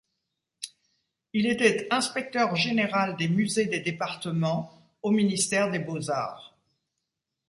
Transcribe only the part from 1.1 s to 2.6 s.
Il était inspecteur